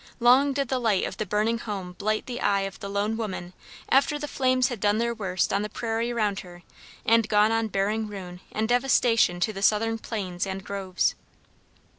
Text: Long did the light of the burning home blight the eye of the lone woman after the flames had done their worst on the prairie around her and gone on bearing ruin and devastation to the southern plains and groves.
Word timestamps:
Long 0.19 0.51
did 0.51 0.69
the 0.69 0.79
light 0.79 1.05
of 1.05 1.17
the 1.17 1.27
burning 1.27 1.59
home 1.59 1.93
blight 1.93 2.25
the 2.25 2.41
eye 2.41 2.61
of 2.61 2.79
the 2.79 2.89
lone 2.89 3.17
woman 3.17 3.53
after 3.89 4.17
the 4.17 4.27
flames 4.27 4.69
had 4.69 4.79
done 4.79 4.97
their 4.97 5.13
worst 5.13 5.53
on 5.53 5.61
the 5.61 5.69
prairie 5.69 6.11
around 6.11 6.39
her 6.39 6.63
and 7.05 7.29
gone 7.29 7.51
on 7.51 7.67
bearing 7.67 8.07
ruin 8.07 8.39
and 8.51 8.67
devastation 8.67 9.39
to 9.41 9.53
the 9.53 9.61
southern 9.61 9.99
plains 9.99 10.47
and 10.47 10.63
groves. 10.63 11.13